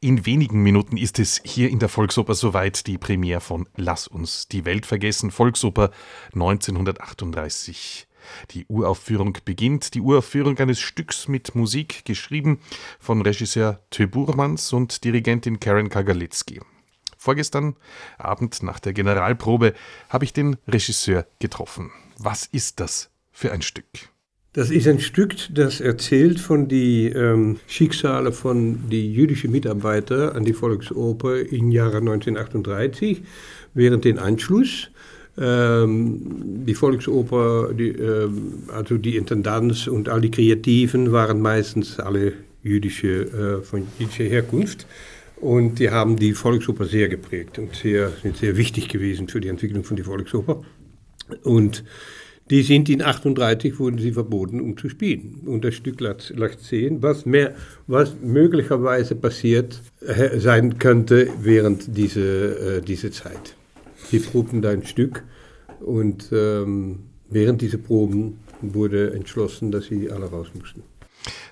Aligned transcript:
In 0.00 0.26
wenigen 0.26 0.62
Minuten 0.62 0.98
ist 0.98 1.18
es 1.18 1.40
hier 1.42 1.70
in 1.70 1.78
der 1.78 1.88
Volksoper 1.88 2.34
soweit 2.34 2.86
die 2.86 2.98
Premiere 2.98 3.40
von 3.40 3.66
Lass 3.76 4.06
uns 4.06 4.46
die 4.46 4.66
Welt 4.66 4.84
vergessen, 4.84 5.30
Volksoper 5.30 5.90
1938. 6.34 8.06
Die 8.50 8.66
Uraufführung 8.66 9.38
beginnt, 9.46 9.94
die 9.94 10.02
Uraufführung 10.02 10.58
eines 10.58 10.80
Stücks 10.80 11.28
mit 11.28 11.54
Musik, 11.54 12.04
geschrieben 12.04 12.60
von 13.00 13.22
Regisseur 13.22 13.80
Tö 13.88 14.06
Burmans 14.06 14.70
und 14.74 15.02
Dirigentin 15.02 15.60
Karen 15.60 15.88
Kagalitzki. 15.88 16.60
Vorgestern 17.16 17.76
Abend 18.18 18.62
nach 18.62 18.80
der 18.80 18.92
Generalprobe 18.92 19.72
habe 20.10 20.26
ich 20.26 20.34
den 20.34 20.58
Regisseur 20.68 21.26
getroffen. 21.38 21.90
Was 22.18 22.44
ist 22.44 22.80
das 22.80 23.10
für 23.32 23.50
ein 23.50 23.62
Stück? 23.62 24.10
Das 24.56 24.70
ist 24.70 24.88
ein 24.88 25.00
Stück, 25.00 25.34
das 25.52 25.82
erzählt 25.82 26.40
von 26.40 26.66
die 26.66 27.08
ähm, 27.08 27.58
Schicksale 27.66 28.32
von 28.32 28.88
die 28.90 29.12
jüdischen 29.12 29.52
Mitarbeiter 29.52 30.34
an 30.34 30.46
die 30.46 30.54
Volksoper 30.54 31.40
im 31.40 31.70
Jahre 31.70 31.98
1938 31.98 33.20
während 33.74 34.06
den 34.06 34.18
Anschluss. 34.18 34.88
Ähm, 35.36 36.64
die 36.64 36.72
Volksoper, 36.72 37.74
die, 37.74 37.90
ähm, 37.90 38.62
also 38.68 38.96
die 38.96 39.18
Intendanz 39.18 39.88
und 39.88 40.08
all 40.08 40.22
die 40.22 40.30
Kreativen 40.30 41.12
waren 41.12 41.42
meistens 41.42 42.00
alle 42.00 42.32
jüdische, 42.62 43.60
äh, 43.60 43.62
von 43.62 43.86
jüdischer 43.98 44.24
Herkunft. 44.24 44.86
Und 45.38 45.80
die 45.80 45.90
haben 45.90 46.16
die 46.16 46.32
Volksoper 46.32 46.86
sehr 46.86 47.08
geprägt 47.08 47.58
und 47.58 47.76
sehr, 47.76 48.10
sind 48.22 48.38
sehr 48.38 48.56
wichtig 48.56 48.88
gewesen 48.88 49.28
für 49.28 49.42
die 49.42 49.48
Entwicklung 49.48 49.84
von 49.84 49.96
der 49.96 50.06
Volksoper. 50.06 50.62
Und 51.42 51.84
die 52.50 52.62
sind 52.62 52.88
in 52.88 53.02
38 53.02 53.78
wurden 53.78 53.98
sie 53.98 54.12
verboten, 54.12 54.60
um 54.60 54.76
zu 54.76 54.88
spielen. 54.88 55.42
Und 55.46 55.64
das 55.64 55.74
Stück 55.74 56.00
lässt, 56.00 56.32
sehen, 56.60 57.02
was, 57.02 57.26
mehr, 57.26 57.54
was 57.86 58.14
möglicherweise 58.22 59.16
passiert 59.16 59.80
äh, 60.00 60.38
sein 60.38 60.78
könnte 60.78 61.28
während 61.40 61.96
dieser 61.96 62.76
äh, 62.76 62.82
diese 62.82 63.10
Zeit. 63.10 63.56
Sie 64.08 64.20
probten 64.20 64.62
da 64.62 64.70
ein 64.70 64.86
Stück 64.86 65.24
und 65.80 66.28
ähm, 66.32 67.00
während 67.28 67.62
dieser 67.62 67.78
Proben 67.78 68.38
wurde 68.62 69.12
entschlossen, 69.12 69.72
dass 69.72 69.86
sie 69.86 70.10
alle 70.10 70.26
raus 70.26 70.48
mussten. 70.58 70.82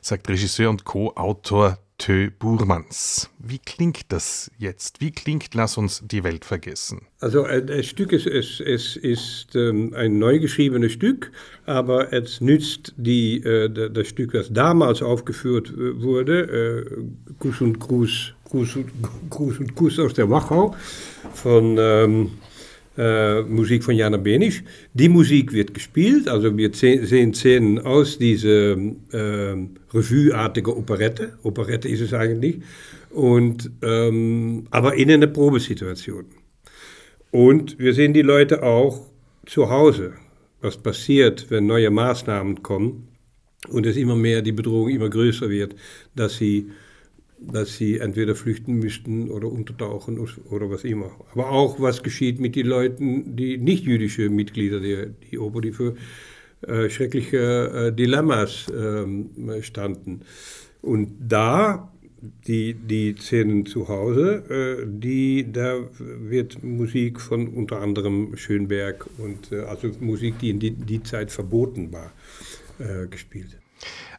Sagt 0.00 0.28
Regisseur 0.28 0.70
und 0.70 0.84
Co-Autor 0.84 1.78
Tö 2.04 2.28
Burmans. 2.38 3.30
Wie 3.38 3.58
klingt 3.58 4.12
das 4.12 4.50
jetzt? 4.58 5.00
Wie 5.00 5.10
klingt 5.10 5.54
Lass 5.54 5.78
uns 5.78 6.02
die 6.04 6.22
Welt 6.22 6.44
vergessen? 6.44 7.00
Also 7.20 7.46
äh, 7.46 7.64
das 7.64 7.86
Stück 7.86 8.12
ist, 8.12 8.26
es, 8.26 8.60
es 8.60 8.96
ist 8.96 9.56
ähm, 9.56 9.94
ein 9.96 10.18
neu 10.18 10.38
geschriebenes 10.38 10.92
Stück, 10.92 11.32
aber 11.64 12.12
es 12.12 12.42
nützt 12.42 12.92
die, 12.98 13.42
äh, 13.42 13.70
das 13.90 14.06
Stück, 14.06 14.32
das 14.32 14.52
damals 14.52 15.00
aufgeführt 15.00 15.70
äh, 15.70 16.02
wurde, 16.02 16.84
äh, 16.84 17.32
Kuss 17.38 17.62
und 17.62 17.80
Gruß, 17.80 18.34
Gruß 18.50 18.76
und, 18.76 18.90
Gruß 19.30 19.60
und 19.60 19.74
Kuss 19.74 19.98
aus 19.98 20.12
der 20.12 20.28
Wachau 20.28 20.76
von 21.32 21.78
ähm, 21.78 22.32
äh, 22.96 23.42
Musik 23.42 23.84
von 23.84 23.94
Jana 23.94 24.16
Benisch. 24.16 24.62
Die 24.92 25.08
Musik 25.08 25.52
wird 25.52 25.74
gespielt, 25.74 26.28
also 26.28 26.56
wir 26.56 26.70
sehen 26.72 27.34
Szenen 27.34 27.78
aus 27.78 28.18
dieser 28.18 28.76
äh, 28.76 29.56
Revue-artige 29.92 30.76
Operette. 30.76 31.38
Operette 31.42 31.88
ist 31.88 32.00
es 32.00 32.12
eigentlich. 32.12 32.60
Und, 33.10 33.70
ähm, 33.82 34.66
aber 34.70 34.94
in 34.94 35.10
einer 35.10 35.26
Probesituation. 35.26 36.26
Und 37.30 37.78
wir 37.78 37.94
sehen 37.94 38.12
die 38.12 38.22
Leute 38.22 38.62
auch 38.62 39.06
zu 39.46 39.70
Hause, 39.70 40.14
was 40.60 40.76
passiert, 40.76 41.50
wenn 41.50 41.66
neue 41.66 41.90
Maßnahmen 41.90 42.62
kommen 42.62 43.08
und 43.68 43.86
es 43.86 43.96
immer 43.96 44.16
mehr, 44.16 44.42
die 44.42 44.52
Bedrohung 44.52 44.88
immer 44.88 45.10
größer 45.10 45.50
wird, 45.50 45.74
dass 46.14 46.36
sie 46.36 46.70
dass 47.52 47.76
sie 47.76 47.98
entweder 47.98 48.34
flüchten 48.34 48.74
müssten 48.74 49.30
oder 49.30 49.50
untertauchen 49.50 50.18
oder 50.50 50.70
was 50.70 50.84
immer. 50.84 51.10
Aber 51.32 51.50
auch, 51.50 51.80
was 51.80 52.02
geschieht 52.02 52.40
mit 52.40 52.56
den 52.56 52.66
Leuten, 52.66 53.36
die 53.36 53.58
nicht 53.58 53.84
jüdische 53.84 54.30
Mitglieder 54.30 54.80
der 54.80 55.06
die 55.06 55.38
Oper, 55.38 55.60
die 55.60 55.72
für 55.72 55.94
äh, 56.62 56.88
schreckliche 56.88 57.88
äh, 57.88 57.92
Dilemmas 57.92 58.68
äh, 58.68 59.62
standen. 59.62 60.20
Und 60.82 61.16
da, 61.20 61.92
die, 62.46 62.74
die 62.74 63.14
Szenen 63.18 63.66
zu 63.66 63.88
Hause, 63.88 64.44
äh, 64.48 64.86
die, 64.86 65.50
da 65.50 65.78
wird 65.98 66.62
Musik 66.62 67.20
von 67.20 67.48
unter 67.48 67.80
anderem 67.80 68.36
Schönberg 68.36 69.06
und 69.18 69.52
äh, 69.52 69.60
also 69.60 69.90
Musik, 70.00 70.38
die 70.38 70.50
in 70.50 70.60
die, 70.60 70.70
die 70.70 71.02
Zeit 71.02 71.30
verboten 71.30 71.92
war, 71.92 72.12
äh, 72.78 73.06
gespielt. 73.08 73.58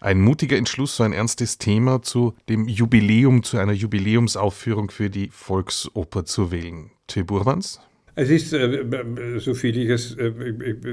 Ein 0.02 0.22
mutiger 0.22 0.58
Entschluss, 0.58 0.98
so 0.98 1.04
ein 1.04 1.14
ernstes 1.14 1.58
Thema 1.58 2.02
zu 2.02 2.34
dem 2.50 2.68
Jubiläum, 2.68 3.44
zu 3.44 3.58
einer 3.58 3.74
Jubiläumsaufführung 3.74 4.92
für 4.92 5.10
die 5.10 5.30
Volksoper 5.32 6.26
zu 6.26 6.52
wählen. 6.52 6.92
T. 7.08 7.24
Burmans? 7.24 7.80
Es 8.16 8.30
ist, 8.30 8.54
äh, 8.54 8.86
so 9.38 9.54
viel 9.54 9.78
ich 9.78 9.90
es, 9.90 10.16
äh, 10.16 10.32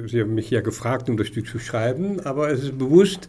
Sie 0.06 0.20
haben 0.20 0.34
mich 0.34 0.50
ja 0.50 0.60
gefragt, 0.60 1.08
um 1.08 1.16
das 1.16 1.28
Stück 1.28 1.46
zu 1.46 1.58
schreiben, 1.58 2.20
aber 2.20 2.50
es 2.50 2.64
ist 2.64 2.78
bewusst 2.78 3.28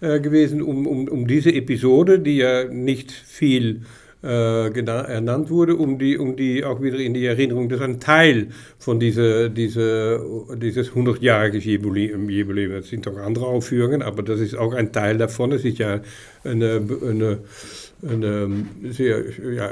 äh, 0.00 0.18
gewesen, 0.20 0.62
um, 0.62 0.86
um, 0.86 1.08
um 1.08 1.26
diese 1.26 1.52
Episode, 1.52 2.18
die 2.18 2.38
ja 2.38 2.64
nicht 2.64 3.12
viel 3.12 3.82
äh, 4.24 4.68
ernannt 4.68 5.50
wurde, 5.50 5.76
um 5.76 5.98
die, 5.98 6.16
um 6.16 6.36
die 6.36 6.64
auch 6.64 6.80
wieder 6.82 6.98
in 6.98 7.14
die 7.14 7.26
Erinnerung, 7.26 7.68
das 7.68 7.80
ist 7.80 7.84
ein 7.84 8.00
Teil 8.00 8.48
von 8.78 8.98
dieser, 8.98 9.50
dieser, 9.50 10.20
dieses 10.56 10.92
100-jährigen 10.92 11.60
Jubiläum, 11.60 12.30
Jubiläum. 12.30 12.72
Es 12.72 12.88
sind 12.88 13.06
auch 13.06 13.18
andere 13.18 13.46
Aufführungen, 13.46 14.02
aber 14.02 14.22
das 14.22 14.40
ist 14.40 14.56
auch 14.56 14.72
ein 14.72 14.92
Teil 14.92 15.18
davon. 15.18 15.52
Es 15.52 15.64
ist 15.64 15.78
ja 15.78 16.00
eine, 16.44 16.82
eine 17.02 17.38
ein 18.06 18.90
sehr 18.90 19.24
ja, 19.52 19.70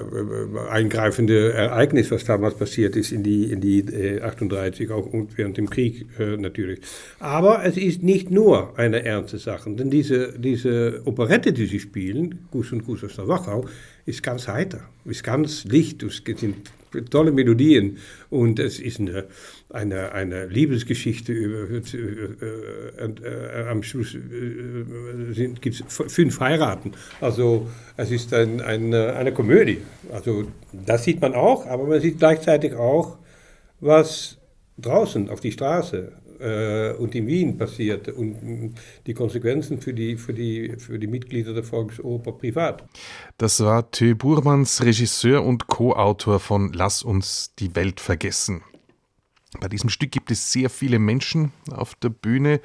eingreifende 0.70 1.52
Ereignis, 1.52 2.10
was 2.10 2.24
damals 2.24 2.54
passiert 2.54 2.96
ist 2.96 3.12
in 3.12 3.22
die, 3.22 3.50
in 3.50 3.60
die 3.60 4.20
38, 4.22 4.88
äh, 4.88 4.92
auch 4.92 5.08
während 5.36 5.56
dem 5.56 5.68
Krieg 5.68 6.06
äh, 6.18 6.36
natürlich. 6.36 6.80
Aber 7.20 7.64
es 7.64 7.76
ist 7.76 8.02
nicht 8.02 8.30
nur 8.30 8.78
eine 8.78 9.04
ernste 9.04 9.38
Sache, 9.38 9.70
denn 9.70 9.90
diese, 9.90 10.38
diese 10.38 11.02
Operette, 11.04 11.52
die 11.52 11.66
sie 11.66 11.80
spielen, 11.80 12.46
Guss 12.50 12.72
und 12.72 12.84
Guss 12.84 13.04
aus 13.04 13.16
der 13.16 13.28
Wachau, 13.28 13.66
ist 14.06 14.22
ganz 14.22 14.48
heiter, 14.48 14.80
ist 15.04 15.22
ganz 15.22 15.64
licht, 15.64 16.02
es 16.02 16.22
sind 16.24 16.72
tolle 17.10 17.32
Melodien 17.32 17.98
und 18.30 18.58
es 18.58 18.78
ist 18.78 19.00
eine, 19.00 19.24
eine, 19.70 20.12
eine 20.12 20.46
Liebesgeschichte. 20.46 21.32
Über, 21.32 21.70
äh, 21.70 23.04
äh, 23.04 23.68
am 23.68 23.82
Schluss 23.82 24.14
äh, 24.14 25.48
gibt 25.60 25.80
es 25.80 26.12
fünf 26.12 26.40
Heiraten. 26.40 26.92
Also 27.20 27.68
es 27.96 28.10
ist 28.10 28.32
ein, 28.34 28.60
eine, 28.60 29.14
eine 29.14 29.32
Komödie. 29.32 29.78
Also 30.12 30.46
das 30.72 31.04
sieht 31.04 31.20
man 31.20 31.34
auch, 31.34 31.66
aber 31.66 31.84
man 31.84 32.00
sieht 32.00 32.18
gleichzeitig 32.18 32.74
auch, 32.74 33.18
was 33.80 34.38
draußen 34.78 35.28
auf 35.28 35.40
die 35.40 35.52
Straße 35.52 36.12
äh, 36.42 36.94
und 36.98 37.14
in 37.14 37.26
Wien 37.26 37.56
passiert 37.56 38.08
und 38.08 38.74
die 39.06 39.14
Konsequenzen 39.14 39.80
für 39.80 39.94
die, 39.94 40.16
für 40.16 40.34
die, 40.34 40.74
für 40.78 40.98
die 40.98 41.06
Mitglieder 41.06 41.54
der 41.54 41.62
Volksoper 41.62 42.32
privat. 42.32 42.84
Das 43.38 43.60
war 43.60 43.90
Thö 43.90 44.14
Burmans, 44.14 44.82
Regisseur 44.84 45.44
und 45.44 45.68
Co-Autor 45.68 46.40
von 46.40 46.72
Lass 46.72 47.02
uns 47.02 47.54
die 47.58 47.74
Welt 47.74 48.00
vergessen. 48.00 48.62
Bei 49.60 49.68
diesem 49.68 49.90
Stück 49.90 50.10
gibt 50.10 50.30
es 50.30 50.52
sehr 50.52 50.70
viele 50.70 50.98
Menschen 50.98 51.52
auf 51.70 51.94
der 51.94 52.08
Bühne. 52.08 52.60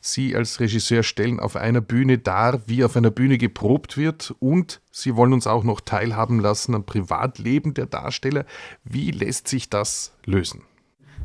Sie 0.00 0.34
als 0.34 0.60
Regisseur 0.60 1.02
stellen 1.02 1.40
auf 1.40 1.56
einer 1.56 1.82
Bühne 1.82 2.18
dar, 2.18 2.62
wie 2.66 2.84
auf 2.84 2.96
einer 2.96 3.10
Bühne 3.10 3.36
geprobt 3.36 3.98
wird 3.98 4.34
und 4.38 4.80
Sie 4.90 5.14
wollen 5.14 5.34
uns 5.34 5.46
auch 5.46 5.62
noch 5.62 5.80
teilhaben 5.80 6.40
lassen 6.40 6.74
am 6.74 6.84
Privatleben 6.84 7.74
der 7.74 7.86
Darsteller. 7.86 8.46
Wie 8.82 9.10
lässt 9.10 9.48
sich 9.48 9.68
das 9.68 10.12
lösen? 10.24 10.62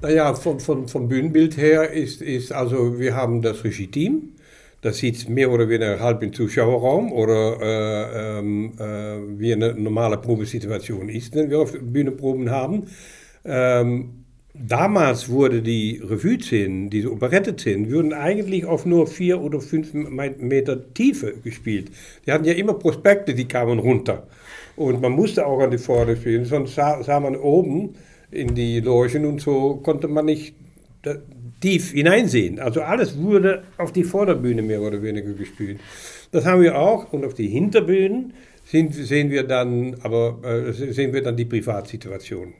Naja, 0.05 0.35
vom, 0.35 0.59
vom, 0.59 0.87
vom 0.87 1.07
Bühnenbild 1.07 1.57
her 1.57 1.91
ist, 1.91 2.21
ist 2.21 2.51
also, 2.51 2.99
wir 2.99 3.15
haben 3.15 3.41
das 3.41 3.63
Regie-Team. 3.63 4.33
Das 4.81 4.99
sitzt 4.99 5.29
mehr 5.29 5.49
oder 5.49 5.67
weniger 5.67 5.99
halb 5.99 6.21
im 6.21 6.31
Zuschauerraum 6.31 7.11
oder 7.11 7.57
äh, 7.59 8.37
ähm, 8.37 8.73
äh, 8.77 9.39
wie 9.39 9.51
eine 9.51 9.73
normale 9.73 10.17
Probesituation 10.17 11.09
ist, 11.09 11.33
wenn 11.33 11.49
wir 11.49 11.59
auf 11.59 11.75
Bühnenproben 11.81 12.51
haben. 12.51 12.83
Ähm, 13.45 14.25
damals 14.53 15.27
wurde 15.27 15.63
die 15.63 15.99
Revue-Szenen, 16.07 16.91
diese 16.91 17.11
Operette-Szenen, 17.11 17.89
würden 17.89 18.13
eigentlich 18.13 18.63
auf 18.65 18.85
nur 18.85 19.07
vier 19.07 19.41
oder 19.41 19.59
fünf 19.59 19.91
Meter 19.95 20.93
Tiefe 20.93 21.33
gespielt. 21.43 21.89
Die 22.27 22.31
hatten 22.31 22.45
ja 22.45 22.53
immer 22.53 22.75
Prospekte, 22.75 23.33
die 23.33 23.47
kamen 23.47 23.79
runter. 23.79 24.27
Und 24.75 25.01
man 25.01 25.13
musste 25.13 25.47
auch 25.47 25.61
an 25.61 25.71
die 25.71 25.79
Vorder 25.79 26.15
spielen, 26.15 26.45
sonst 26.45 26.75
sah, 26.75 27.01
sah 27.01 27.19
man 27.19 27.35
oben 27.35 27.95
in 28.31 28.55
die 28.55 28.79
Logen 28.79 29.25
und 29.25 29.41
so 29.41 29.75
konnte 29.75 30.07
man 30.07 30.25
nicht 30.25 30.55
tief 31.61 31.91
hineinsehen. 31.91 32.59
Also 32.59 32.81
alles 32.81 33.17
wurde 33.17 33.63
auf 33.77 33.91
die 33.91 34.03
Vorderbühne 34.03 34.61
mehr 34.61 34.81
oder 34.81 35.01
weniger 35.01 35.33
gespielt. 35.33 35.79
Das 36.31 36.45
haben 36.45 36.61
wir 36.61 36.77
auch 36.77 37.13
und 37.13 37.25
auf 37.25 37.33
die 37.33 37.47
Hinterbühnen 37.47 38.33
sind, 38.65 38.93
sehen 38.93 39.29
wir 39.29 39.43
dann, 39.43 39.95
aber 40.01 40.39
äh, 40.43 40.73
sehen 40.73 41.13
wir 41.13 41.21
dann 41.21 41.37
die 41.37 41.45
Privatsituation. 41.45 42.53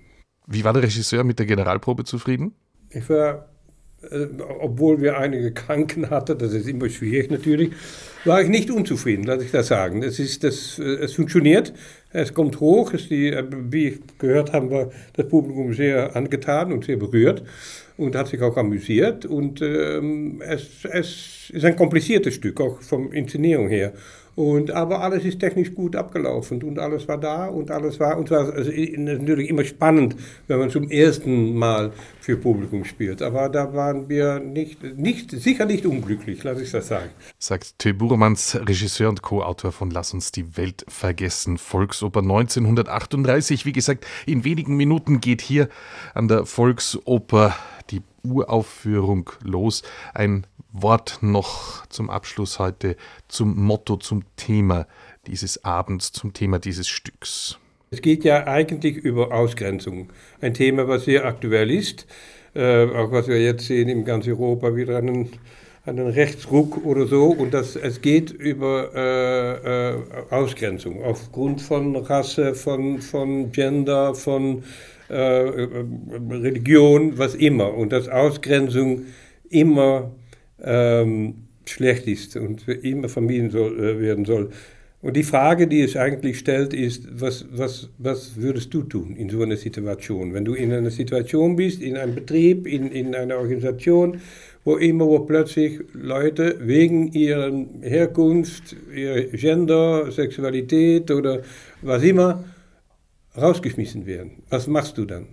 Wie 0.47 0.63
war 0.63 0.73
der 0.73 0.83
Regisseur 0.83 1.23
mit 1.23 1.39
der 1.39 1.47
Generalprobe 1.47 2.03
zufrieden? 2.03 2.53
Ich 2.91 3.09
war 3.09 3.49
äh, 4.11 4.27
obwohl 4.59 5.01
wir 5.01 5.17
einige 5.17 5.51
Kranken 5.51 6.09
hatten, 6.09 6.37
das 6.37 6.53
ist 6.53 6.67
immer 6.67 6.89
schwierig 6.89 7.31
natürlich, 7.31 7.71
war 8.25 8.41
ich 8.41 8.49
nicht 8.49 8.71
unzufrieden, 8.71 9.23
lass 9.23 9.43
ich 9.43 9.51
das 9.51 9.67
sagen. 9.67 10.03
Es, 10.03 10.19
ist 10.19 10.43
das, 10.43 10.79
äh, 10.79 10.83
es 10.83 11.13
funktioniert, 11.13 11.73
es 12.11 12.33
kommt 12.33 12.59
hoch, 12.59 12.93
es 12.93 13.07
die, 13.07 13.27
äh, 13.27 13.43
wie 13.69 13.99
gehört 14.17 14.53
habe, 14.53 14.71
war 14.71 14.91
das 15.13 15.27
Publikum 15.27 15.73
sehr 15.73 16.15
angetan 16.15 16.71
und 16.71 16.85
sehr 16.85 16.97
berührt 16.97 17.43
und 17.97 18.15
hat 18.15 18.27
sich 18.27 18.41
auch 18.41 18.57
amüsiert. 18.57 19.25
Und 19.25 19.61
ähm, 19.61 20.41
es, 20.45 20.85
es 20.85 21.49
ist 21.51 21.65
ein 21.65 21.75
kompliziertes 21.75 22.35
Stück, 22.35 22.59
auch 22.61 22.81
von 22.81 23.11
Inszenierung 23.11 23.69
her. 23.69 23.93
Und, 24.35 24.69
aber 24.71 25.01
alles 25.01 25.23
ist 25.23 25.39
technisch 25.39 25.73
gut 25.73 25.95
abgelaufen 25.95 26.61
und 26.61 26.77
alles 26.77 27.07
war 27.07 27.17
da 27.17 27.45
und 27.45 27.71
alles 27.71 28.01
war, 28.01 28.17
und 28.17 28.27
zwar 28.27 28.53
also 28.53 28.69
natürlich 28.97 29.49
immer 29.49 29.63
spannend, 29.63 30.17
wenn 30.47 30.59
man 30.59 30.69
zum 30.69 30.91
ersten 30.91 31.55
Mal 31.55 31.93
für 32.19 32.35
Publikum 32.35 32.83
spielt. 32.83 33.21
Aber 33.21 33.47
da 33.47 33.73
waren 33.73 34.09
wir 34.09 34.39
nicht, 34.39 34.83
nicht 34.83 35.31
sicher 35.31 35.65
nicht 35.65 35.85
unglücklich, 35.85 36.43
lass 36.43 36.59
ich 36.59 36.69
das 36.69 36.89
sagen. 36.89 37.11
Sagt 37.39 37.79
Theo 37.79 37.93
Burmanns, 37.93 38.59
Regisseur 38.67 39.07
und 39.07 39.21
Co-Autor 39.21 39.71
von 39.71 39.89
Lass 39.89 40.13
uns 40.13 40.33
die 40.33 40.57
Welt 40.57 40.85
vergessen, 40.89 41.57
Volksoper 41.57 42.19
1938. 42.19 43.65
Wie 43.65 43.71
gesagt, 43.71 44.05
in 44.25 44.43
wenigen 44.43 44.75
Minuten 44.75 45.21
geht 45.21 45.39
hier 45.39 45.69
an 46.13 46.27
der 46.27 46.45
Volksoper 46.45 47.55
Uraufführung 48.25 49.29
los. 49.43 49.83
Ein 50.13 50.45
Wort 50.71 51.19
noch 51.21 51.85
zum 51.87 52.09
Abschluss 52.09 52.59
heute 52.59 52.97
zum 53.27 53.55
Motto, 53.55 53.95
zum 53.97 54.23
Thema 54.35 54.87
dieses 55.27 55.63
Abends, 55.63 56.11
zum 56.11 56.33
Thema 56.33 56.59
dieses 56.59 56.87
Stücks. 56.87 57.57
Es 57.91 58.01
geht 58.01 58.25
ja 58.25 58.45
eigentlich 58.45 58.97
über 58.97 59.31
Ausgrenzung. 59.31 60.09
Ein 60.41 60.53
Thema, 60.53 60.87
was 60.87 61.05
sehr 61.05 61.25
aktuell 61.25 61.71
ist, 61.71 62.07
äh, 62.53 62.85
auch 62.85 63.11
was 63.11 63.27
wir 63.27 63.41
jetzt 63.41 63.67
sehen 63.67 63.87
in 63.87 64.03
ganz 64.03 64.27
Europa, 64.27 64.75
wieder 64.75 64.97
einen, 64.97 65.29
einen 65.85 66.07
Rechtsruck 66.07 66.83
oder 66.83 67.07
so. 67.07 67.27
Und 67.27 67.53
das, 67.53 67.75
es 67.75 68.01
geht 68.01 68.31
über 68.31 68.89
äh, 68.93 69.93
äh, 69.93 69.97
Ausgrenzung 70.29 71.03
aufgrund 71.03 71.61
von 71.61 71.95
Rasse, 71.95 72.53
von, 72.53 72.99
von 72.99 73.51
Gender, 73.51 74.13
von 74.13 74.63
äh, 75.09 75.15
Religion, 75.15 77.17
was 77.17 77.35
immer. 77.35 77.73
Und 77.73 77.91
dass 77.91 78.09
Ausgrenzung 78.09 79.03
immer 79.49 80.11
ähm, 80.63 81.35
schlecht 81.65 82.07
ist 82.07 82.37
und 82.37 82.67
immer 82.67 83.09
vermieden 83.09 83.49
soll, 83.49 83.79
äh, 83.79 83.99
werden 83.99 84.25
soll. 84.25 84.49
Und 85.01 85.15
die 85.15 85.23
Frage, 85.23 85.67
die 85.67 85.81
es 85.81 85.95
eigentlich 85.95 86.39
stellt, 86.39 86.73
ist, 86.73 87.21
was, 87.21 87.45
was, 87.51 87.89
was 87.99 88.41
würdest 88.41 88.73
du 88.73 88.81
tun 88.81 89.15
in 89.15 89.29
so 89.29 89.43
einer 89.43 89.55
Situation? 89.55 90.33
Wenn 90.33 90.45
du 90.45 90.55
in 90.55 90.73
einer 90.73 90.89
Situation 90.89 91.55
bist, 91.55 91.83
in 91.83 91.95
einem 91.95 92.15
Betrieb, 92.15 92.65
in, 92.65 92.91
in 92.91 93.13
einer 93.13 93.37
Organisation, 93.37 94.19
wo 94.63 94.77
immer, 94.77 95.05
wo 95.05 95.19
plötzlich 95.19 95.79
Leute 95.93 96.55
wegen 96.59 97.11
ihrer 97.11 97.51
Herkunft, 97.81 98.75
ihrer 98.95 99.21
Gender, 99.25 100.11
Sexualität 100.11 101.11
oder 101.11 101.41
was 101.83 102.01
immer 102.01 102.43
rausgeschmissen 103.37 104.05
werden. 104.05 104.43
Was 104.49 104.67
machst 104.67 104.97
du 104.97 105.05
dann? 105.05 105.27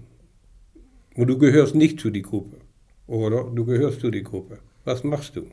Und 1.15 1.27
du 1.29 1.39
gehörst 1.39 1.75
nicht 1.75 2.01
zu 2.01 2.11
die 2.11 2.23
Gruppe. 2.23 2.57
Oder 3.07 3.45
du 3.45 3.65
gehörst 3.65 4.01
zu 4.01 4.11
die 4.11 4.23
Gruppe. 4.23 4.59
Was 4.85 5.05
machst 5.05 5.37
du? 5.37 5.47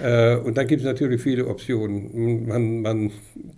Äh, 0.00 0.36
und 0.36 0.56
dann 0.56 0.66
gibt 0.66 0.80
es 0.80 0.86
natürlich 0.86 1.22
viele 1.22 1.46
Optionen. 1.46 2.46
Man, 2.46 2.82
man 2.82 3.10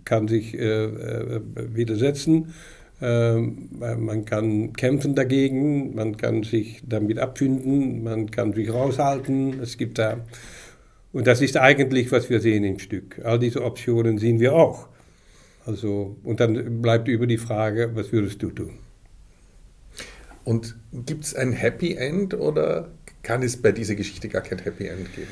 kann 0.05 0.27
sich 0.27 0.53
äh, 0.53 0.85
äh 0.85 1.41
widersetzen, 1.55 2.53
äh, 3.01 3.37
man 3.37 4.25
kann 4.25 4.73
kämpfen 4.73 5.15
dagegen, 5.15 5.95
man 5.95 6.17
kann 6.17 6.43
sich 6.43 6.81
damit 6.87 7.17
abfinden, 7.19 8.03
man 8.03 8.29
kann 8.29 8.53
sich 8.53 8.71
raushalten. 8.71 9.59
Es 9.61 9.77
gibt 9.77 9.97
da. 9.97 10.25
Und 11.13 11.25
das 11.25 11.41
ist 11.41 11.57
eigentlich, 11.57 12.11
was 12.11 12.29
wir 12.29 12.39
sehen 12.39 12.63
im 12.63 12.79
Stück. 12.79 13.19
All 13.23 13.39
diese 13.39 13.63
Optionen 13.63 14.17
sehen 14.17 14.39
wir 14.39 14.53
auch. 14.53 14.89
Also, 15.67 16.15
und 16.23 16.39
dann 16.39 16.81
bleibt 16.81 17.09
über 17.09 17.27
die 17.27 17.37
Frage, 17.37 17.91
was 17.93 18.13
würdest 18.13 18.41
du 18.41 18.51
tun? 18.51 18.79
Und 20.45 20.77
gibt 20.93 21.25
es 21.25 21.35
ein 21.35 21.51
Happy 21.51 21.95
End 21.95 22.33
oder 22.33 22.93
kann 23.21 23.43
es 23.43 23.61
bei 23.61 23.73
dieser 23.73 23.95
Geschichte 23.95 24.29
gar 24.29 24.41
kein 24.43 24.59
Happy 24.59 24.87
End 24.87 25.13
geben? 25.13 25.27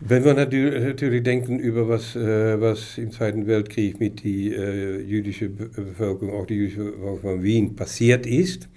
Wenn 0.00 0.24
wir 0.24 0.34
natürlich 0.34 1.22
denken 1.22 1.60
über 1.60 1.88
was, 1.88 2.16
äh, 2.16 2.60
was 2.60 2.98
im 2.98 3.12
Zweiten 3.12 3.46
Weltkrieg 3.46 4.00
mit 4.00 4.24
der 4.24 4.58
äh, 4.58 5.00
jüdischen 5.02 5.56
Bevölkerung, 5.56 6.34
auch 6.34 6.46
die 6.46 6.54
jüdische 6.54 6.82
Bevölkerung 6.82 7.20
von 7.20 7.42
Wien 7.44 7.76
passiert 7.76 8.26
ist, 8.26 8.68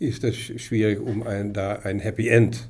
ist 0.00 0.24
das 0.24 0.34
schwierig, 0.34 0.98
um 0.98 1.22
ein, 1.22 1.52
da 1.52 1.76
ein 1.76 2.00
Happy 2.00 2.28
End, 2.28 2.68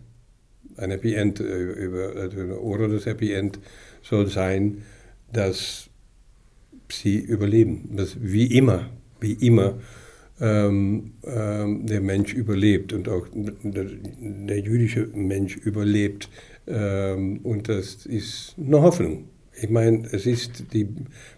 ein 0.76 0.90
Happy 0.90 1.14
End 1.14 1.40
äh, 1.40 1.44
über, 1.44 2.16
also, 2.16 2.38
oder 2.40 2.88
das 2.88 3.06
Happy 3.06 3.32
End 3.32 3.58
soll 4.02 4.26
sein, 4.26 4.82
dass 5.32 5.88
sie 6.90 7.18
überleben, 7.18 7.96
dass 7.96 8.16
wie 8.20 8.46
immer, 8.46 8.90
wie 9.20 9.32
immer 9.32 9.78
ähm, 10.40 11.12
ähm, 11.24 11.86
der 11.86 12.00
Mensch 12.00 12.34
überlebt 12.34 12.92
und 12.92 13.08
auch 13.08 13.26
der, 13.32 13.86
der 13.86 14.58
jüdische 14.58 15.08
Mensch 15.14 15.56
überlebt. 15.56 16.28
Ähm, 16.66 17.40
und 17.42 17.68
das 17.68 18.06
ist 18.06 18.54
eine 18.58 18.80
Hoffnung. 18.80 19.28
Ich 19.60 19.70
meine, 19.70 20.08
es 20.10 20.26
ist 20.26 20.72
die 20.72 20.88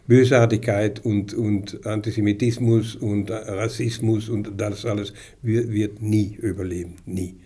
Bösartigkeit 0.06 1.04
und, 1.04 1.34
und 1.34 1.84
Antisemitismus 1.86 2.96
und 2.96 3.30
Rassismus 3.30 4.30
und 4.30 4.52
das 4.56 4.86
alles 4.86 5.12
wird, 5.42 5.70
wird 5.70 6.00
nie 6.00 6.34
überleben, 6.40 6.94
nie. 7.04 7.36